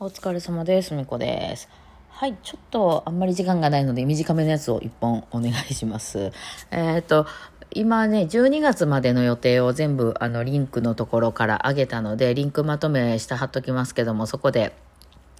[0.00, 0.94] お疲れ様です。
[0.94, 1.68] みこです。
[2.08, 6.30] はい、ちょっとあんまり時間がないので短めのやつを1本お願いします。
[6.70, 7.26] えっ、と、
[7.72, 14.72] 今ね、12月までの予定を全部あのリンクのところから上げたので、リンクまとめして貼っときますけども、そこで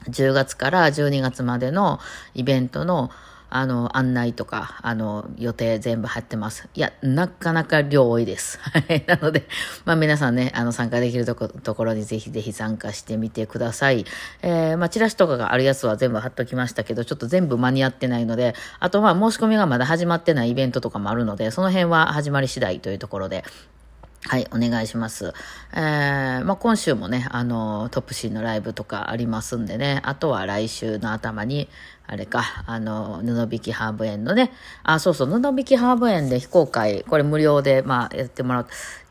[0.09, 2.01] 10月から12月までの
[2.35, 3.13] イベントの
[3.51, 6.69] あの、案内とか、あの、予定全部貼ってます。
[6.75, 8.59] いや、なかなか量多いです。
[8.63, 9.05] はい。
[9.07, 9.49] なので、
[9.85, 14.05] まあ皆さんね、あの、参加できるとこところにぜひぜひ参加してみてください。
[14.43, 23.45] えー、まあチラシとかがあるやつは全部貼っときましたけど、ちょっと全部間に合ってないので、あとまあ申し込みがまだ始まってないイベントとかもあるので、その辺は始まり次第というところで、
[24.27, 25.33] はい、お願いします。
[25.73, 31.69] えー、まあ、今週もね、あの、トップシーンのライブとかありますんでね、あとは来週の頭に、
[32.11, 34.51] あれか、あの、布引きハーブ園のね、
[34.83, 38.67] あ、そうそう、布引きハーブ園で非公開、これ無料で、まあ、やってもらう。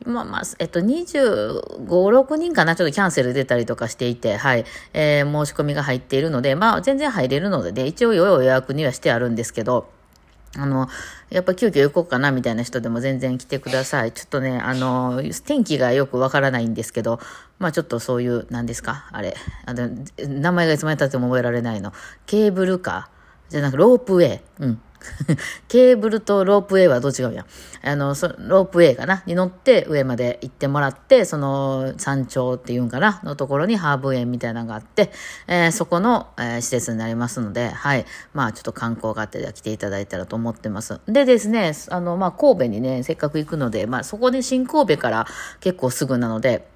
[0.09, 9.87] まあまあ、えっと、25、6人かな、ちょっとキャンセル出たりとかしていて、はい、えー、申し込みが入っているので、まあ、全然入れるので、ね、一応予約にはしてあるんですけど、
[10.57, 10.89] あの、
[11.29, 14.11] やっぱ急遽行こうかなみたいな人でも全然来てください。
[14.11, 17.19] ちょっとね、あの、天気がよくわからないんですけど、
[17.59, 19.07] まあちょっとそういう、何ですか？
[19.11, 19.35] あれ。
[19.65, 19.89] あの、
[20.27, 21.93] 名前がいつまで経っても覚えられないの。
[22.25, 24.41] ケーブルカーじゃなくロープウェイ。
[24.59, 24.81] うん。
[25.67, 27.45] ケーブルとロープウェイはどう違うやん。
[27.83, 29.23] あの、そロープウェイかな？
[29.25, 33.21] に乗って上まで行ってもらって、その山頂っていうんかな？
[33.23, 35.11] のところにハーブ園みたいなのがあって、
[35.47, 38.05] えー、そこの、えー、施設になりますので、はい。
[38.33, 40.99] まあちょっと観光があって来ていただいたらと思ってます。
[41.07, 45.27] でですね、あの、まあ神戸にね、せっかく行くので、まあそこで新神戸から
[45.59, 46.67] 結構すぐなので、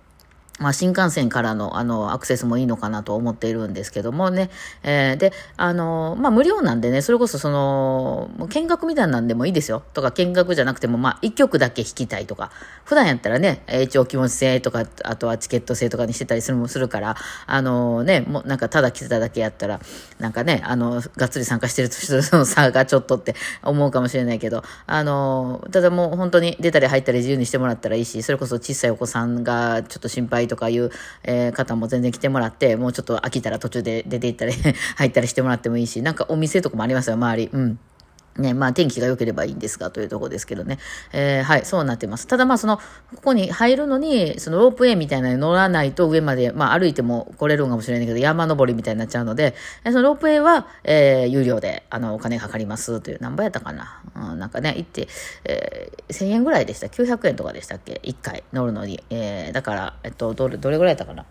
[0.62, 4.52] まあ、新幹線からの、あの、アクセスもいいのかなと思っているんですけどもね。
[4.84, 9.82] えー、で、あの、まあ、無料なんでね、それこそその、見学みたいなんでもいいですよ。
[9.94, 12.52] とか、見学じゃなくても、まあ、一曲だけ弾きたいとか、
[12.86, 17.16] 普段やったらね、一応気持ち制とか、あとはチケット制とかにしてたりするもするから、
[17.48, 19.80] あのね、もうなんかただ来てただけやったら、
[20.20, 30.92] なんかね、あの、がっつり参加してる人の差がちょっとって思うかもしれないけど、あの、ただもう本当に出たり入ったり自由にしてもらったらいいし、それこそ小さいお子さんがちょっと心配とかいう、
[31.24, 34.54] えー、方も全然来てもらって、もうちょっと飽きたら途中で出て行ったり
[34.98, 37.50] 入ったりしてもらってもいいし、なんかお店とかもありますよ、周り。
[37.52, 37.80] うん。
[38.42, 40.80] ね、まあ天気が良ければいいんですがというとこですけどね。
[41.14, 42.28] えー、はい、そうなってます。
[42.28, 42.84] ただまあその、こ
[43.24, 54.02] こに入るのに、そのロープウェイみたいなのに乗らないと上まで、まあ歩いても来れるかもしれないけど、山登りみたいになっちゃうので、そのロープウェイは、えー、有料で、あの、お金かかりますという、何倍やったかな。
[54.16, 55.08] うん、なんかね、行って、
[55.46, 56.88] えー、1000円ぐらいでした。
[56.88, 59.04] 900円とかでしたっけ ?1 回乗るのに。
[59.10, 61.26] えー、だから、えっと、どれ、どれぐらいやったかな？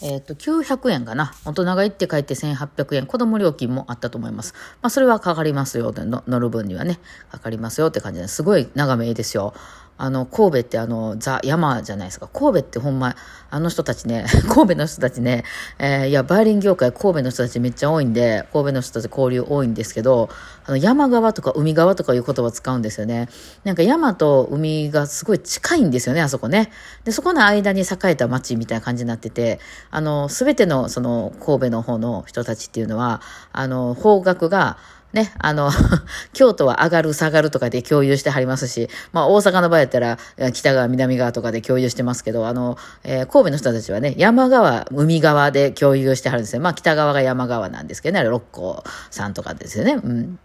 [0.00, 1.34] えっ、と、900円かな。
[1.44, 3.06] 大人が行って帰って1800円。
[3.06, 4.54] 子供料金もあったと思います。
[4.80, 5.92] まあ、それはかかりますよ。
[5.96, 7.00] 乗る分にはね。
[7.32, 8.36] かかりますよって感じです。
[8.36, 9.54] すごい眺めいいですよ。
[9.98, 12.28] あの、神戸ってあの、ザ・山じゃないですか。
[12.28, 13.16] 神戸ってほんま、
[13.50, 15.44] あの人たちね、 神戸の人たちね、
[15.78, 20.28] えー、いや、バイオリン業界神戸の人たちめっちゃ多いんで、神戸の人たち交流多いんですけど、
[20.66, 23.28] あの、山側とか海側とかいう言葉を使うんですよね。
[23.64, 26.70] なんか山と海がすごい近いんですよね、あそこね。
[27.04, 29.58] で、そこの間に栄えた町みたいな感じになってて、
[29.90, 33.20] あの、すべてのその神戸の方の人たちっていうのは、
[33.52, 34.78] あの、方角が、
[35.12, 35.70] ね、あの、
[36.34, 40.18] 京都は上がる下がるとかで共有してはりますし、まあ大阪の場合やったら
[40.52, 46.60] 北側、南側とかで共有してますけど、あの、えー、神戸の人たちはね、山側、海側で共有してはるんですよ。
[46.60, 49.94] まあ北側が山側なんですけどね、六甲山とかですよね。
[49.94, 50.38] うん。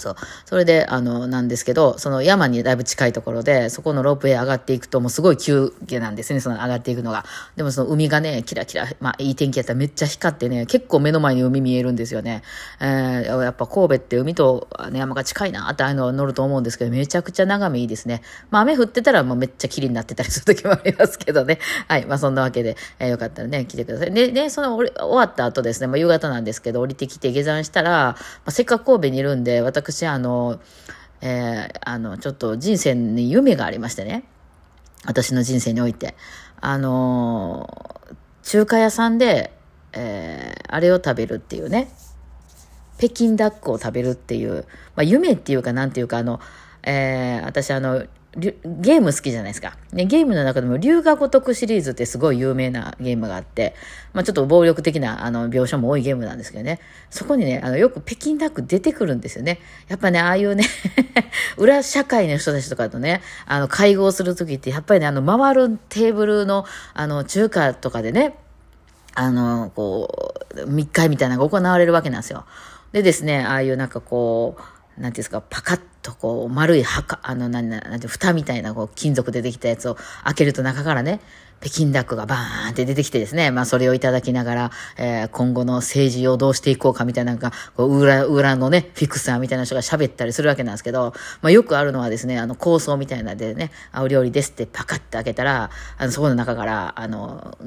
[0.00, 0.16] そう。
[0.44, 7.24] それで、あの、なんですけど、その山にだいぶ近いところで、そこのロープウェイ上がっていくと、もうすごい急下なんですね、その上がっていくのが。
[7.56, 12.42] でもその海がね、キラキラ、まあいい天気やったらめっちゃ光ってね、結構目の前に海見えるんですよね。
[12.80, 18.22] えー、やっぱ神戸って海と、ね、山が近いなってああいうのは乗ると思うんですけど、めちゃくちゃ眺めいいですね。
[18.50, 21.58] まあ雨降ってたらもうめっちゃ霧になってたりする時もありますけどね。
[21.88, 22.06] はい。
[22.06, 24.12] まあそんなわけで、えー、よかったらね、来てください。
[24.12, 28.16] で、で、その終わった後ですね、まあ夕方なんですけど、降りてきて下山したら、ま
[28.46, 30.60] あ、せっかく神戸にいるんで、私私、あの、
[31.22, 34.24] えー、あの、ちょっと人生に夢がありましてね。
[35.06, 36.14] 私の人生において。
[36.60, 37.98] あの、
[38.42, 39.50] 中華屋さんで、
[39.94, 41.88] えー、あれを食べるっていうね。
[42.98, 46.38] 北京ダックを食べるっていう、まあ、夢っていうか、なんていうか、あの、
[46.82, 48.04] えー、私、あの、
[48.36, 49.78] ゲーム好きじゃないですか。
[49.92, 53.74] ね、ゲームの中でも、龍が如くシリーズってすごい有名なゲームがあって、
[54.12, 56.78] まあちょっと暴力的なあの描写も多いゲームなんですけどね。
[57.08, 59.60] そこにね、あの、よく北京ダック出てくるんですよね。
[59.88, 60.64] やっぱね、ああいうね、
[61.56, 68.34] 裏社会の人たちとかとね、あの、会合するときって、やっぱりね、あの、回るテーブルの、あの、中華とかでね、
[69.14, 72.44] あの、こう、密会みたいなのが行われるわけなんですよ。
[72.92, 81.20] でですね、ああいうなんかこう、なんていうんですか、パカッとこう、丸い墓、あの、なんなんて、蓋みたいなこう、金属でできたやつを開けると中からね、
[81.60, 97.58] 北京ダックがバーンって出てきてですね、まあそれをいただきながら、えー、今後の政治をどうしていこうかみたいな、なんか、こう裏、裏のね、フィクサーみたいな人が喋ったりするわけなんですけど、まあよくあるのはですね、あの、構想みたいなでね、あ、お料理ですってパカッて開けたら、あの、そこの中から、あの、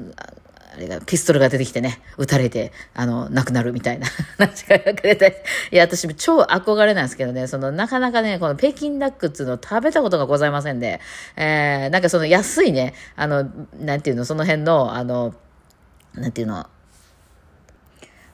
[0.74, 4.06] あれが、ピストルが出てきてね、撃たれて、あの、亡くなるみたいな。
[4.38, 5.34] 話が書かれたり。
[5.70, 11.00] いや、私も超憧れなんですけどね、その、なかなかね、この北京ダックっていうのを食べたことがございませんで、
[11.36, 15.34] えー、なんかその安いね、あの、なんていうの、その辺の、あの、
[16.14, 16.66] なんていうの、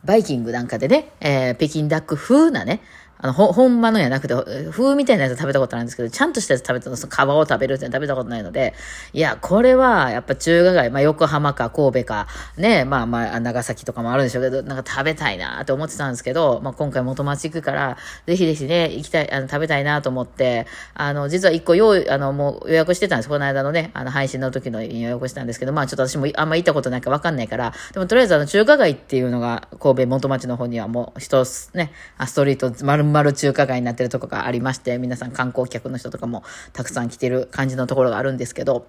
[0.05, 2.81] バイキングなんかでね、えー、北京ダック風なね、
[3.20, 4.35] あの、ほ、ほんまのやなくて、
[4.70, 8.75] 風みたいなやつ食べたことあるんですけど、ちゃんとしたやつ食べたの、その皮を食べるって食べたことないので、
[9.12, 23.29] いや、これは、やっぱ中華街、まあ、横浜か神戸か、ね、まあまあ、長崎とかもあるんでしょうけど、なんか食べたいなって思ってたんですけど、まあ、今回元町行くから、ぜひぜひね、行きたい、あの、食べたいなと思って、あの、実は一個用意、あの、もう予約してたんです。
[23.29, 31.91] この間のね、あの、配信の時の予約したんですけど、まあ、ちょっと私もあんま行ったことないかわかんないから、でもとりあえずあの、中華街っていうのが、神戸元町の方にはもう、一つね、
[32.25, 38.87] ストリート、丸々中華街になってるとこがありまして、皆さん観光客の人とかもたくさん来てる感じのところがあるんですけど、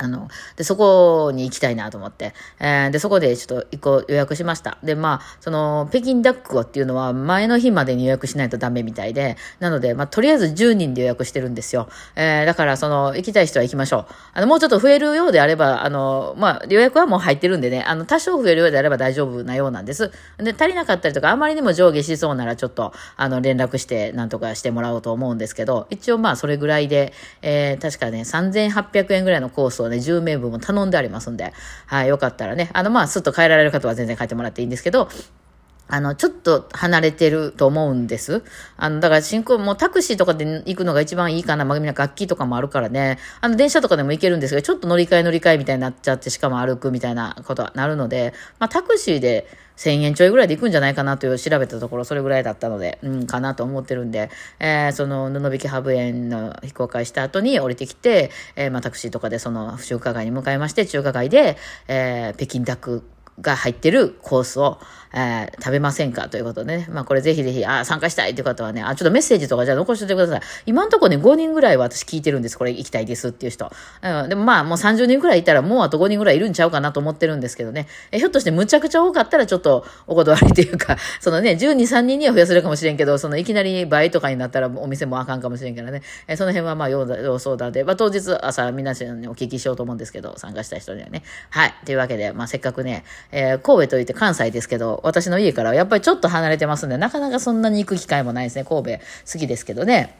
[0.00, 4.78] あの、で、そこに行きたいなと思って、えー、で、そこでちょっと一個予約しました。
[4.82, 11.88] で、まあ、その、北京ダックをっていうのは前の日までに予約しないとダメみたいで、なので、まあ、とりあえず10人で予約してるんですよ。
[12.16, 14.14] えー、だから、その、行きたい人は行きましょう。
[14.32, 20.10] あの、もうちょっと増えるようであれば、あの、まあ、予約はもう入ってるんでね、あの、多少増えるようであれば大丈夫なようなんです。
[20.38, 27.12] で、足りなかったりとか、あまりにも上下しそうなら、ちょっと、あの、連絡して、なんとかしてもらおうと思うんですけど、一応まあ、それぐらいで、
[27.42, 31.52] えー、確かね、3800円ぐらいのコースをね、10名分も頼んでありますんで、
[31.86, 35.08] はい、よかったらね、あの、まあ、すっと変えられる方は全然変えてもらっていいんですけど、
[35.90, 38.42] あの、ちょっと離れてると思うんです。
[38.76, 41.64] あの、だから新婚、もタクシーとかで行くのが一番いいかな。
[41.64, 43.18] まあ、みんな楽器とかもあるからね。
[43.40, 49.46] あの、電車とかでも行けるんですが、ちょっと乗り換え乗り換えみたいになっちゃって、しかも歩くみたいなことはなるので、まあ、タクシーで
[49.80, 61.56] 1000円ちょいぐらいで行くんじゃないかなという調べたところ、それぐらいだったので、うん、かなと思ってるんで、えー、その、布引きハブ園の飛行会した後に降りてきて、えー、まあ、タクシーとかでその、中華街に向かいまして、中華街で、
[61.88, 63.02] えー、北京ダック
[63.40, 64.78] が入ってるコースを、
[65.12, 66.86] えー、食べませんかということでね。
[66.90, 70.40] まあこれぜひぜひ、あ、参加したいという方はね、あ、ちょっとメッセージとかじゃあ残しておいてください。
[70.66, 72.56] 今んとこね、5人ぐらいは私聞いてるんです。
[72.56, 73.70] これ行きたいですっていう人。
[74.02, 77.88] うん、でもまあもう30人ぐらいいたらもうあと5人ぐらいいるんちゃうかなと思ってるんですけどね。
[78.12, 86.02] えひょっとしてむちゃくちゃ多かったらちょっとお断りというか、 そのね、12、3人には増やせるかもしれんけど、そのいきなり倍とかになったらお店もあかんかもしれんからね。
[86.28, 91.22] えその辺はまあ要相談で、まあ当日朝皆さんにお聞きしようと思うんですけど、参加した人にはね。
[91.50, 91.74] はい。
[91.84, 98.64] というわけで、まあせっかくね、えー、神戸といって関西ですけど、私の家からはやっぱりちょっと離れてますんで、なかなかそんなに行く機会もないですね。
[98.64, 98.98] 神戸
[99.32, 100.18] 好きですけどね。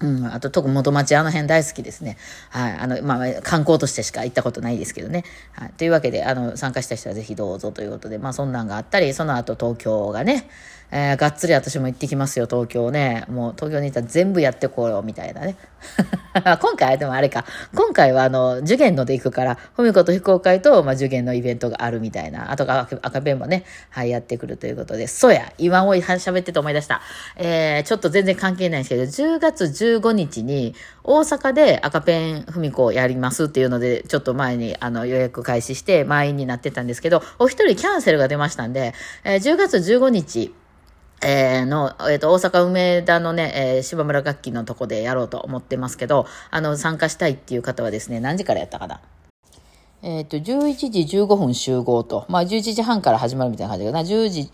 [0.00, 2.16] うん、あと、特に元町あの辺大好きですね。
[2.50, 2.72] はい。
[2.78, 5.24] あの、まあ、観光としてしか行ったことないですけどね。
[5.52, 5.70] はい。
[5.70, 10.48] というわけで、あの、参加した人はぜひどうぞということで、まあ、そんなんがあったり、その後東京がね、
[10.90, 13.24] えー、がっつり私も行ってきますよ、東京ね。
[13.28, 15.56] もう東京にいたら全部やってこうよ、みたいなね。
[16.60, 17.44] 今回、でもあれか。
[17.74, 22.50] 今回はあの、受験ので行くから、ふみこと非公開と、まあ、受験のイベントがあるみたいな。
[22.50, 25.06] あとが赤ペンもね、はい、やってくるということで。
[25.06, 27.02] そうや、今も喋ってて思い出した。
[27.36, 30.74] えー、ちょっと全然関係ないんですけど、10月15日に、
[31.04, 40.54] 大阪で赤ペンふみこやりますっていうので、ちょっと前にあの予約開始して満員になってたんですけど、お一人キャンセルが出ましたんで、えー、10月15日、
[41.22, 49.00] えー、の、えっ、ー、と、大阪梅田のね、えー、芝村楽器のとこでやろうと思ってますけど、あの、参加したいっていう方はですね、何時からやったかな？
[50.02, 54.50] えっ、ー、と、11時15分集合と、まあ、11時半から始まるみたいな感じかな、10時、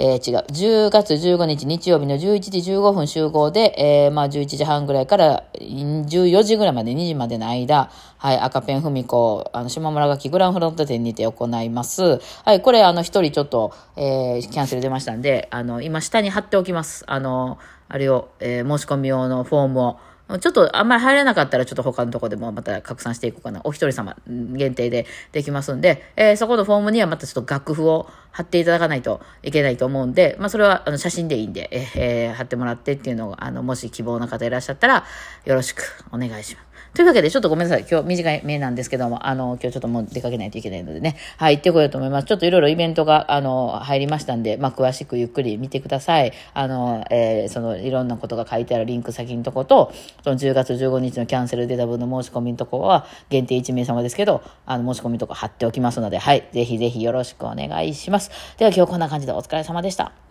[0.00, 0.46] えー、違う。
[0.46, 12.20] 10月15日日曜日の11時15分集合で、えー、まあ11時半ぐらいから14時ぐらいまで2時までの間、はい、赤ペンふみこ、あの、島村垣グランフロント店にて行います。
[12.44, 17.02] はい、これあの一人ちょっと、えー、キャンセル出ましたんで、あの、今下に貼っておきます。
[17.08, 19.96] あの、あれを、えー、申し込み用のフォームを。
[20.28, 23.62] ちょっとあんまり入れなかったらちょっと他のとこでもまた拡散していこうかな。
[23.64, 35.04] お一人様限定でできますんで、えー、そこのフォームにはまたちょっと楽譜を貼っていただかないといけないと思うんで、まあそれはあの写真でいいんで、えー、貼ってもらってっていうのが、あの、もし希望の方いらっしゃったら
[35.46, 36.67] よろしくお願いします。
[36.94, 37.86] というわけで、ちょっとごめんなさい。
[37.88, 41.16] 今日短い目なんですけども、あの、今日ちょっともう出かけないといけないのでね。
[41.36, 42.26] はい、行ってこようと思います。
[42.26, 46.32] ちょっといろいろイベントが、あの、入りましたんで、まあ、詳しくゆっくり見てください。
[46.54, 49.92] あの、えー、その、いろんなことが書いてあるリンク先のとこと、
[50.24, 58.30] その10月15日のキャンセル出た分の申し込みのとこは、限定1名様ですけど、あの、申し込みのとか貼っておきますので、はい、ぜひぜひよろしくお願いします。
[58.56, 60.27] では今日こんな感じでお疲れ様でした。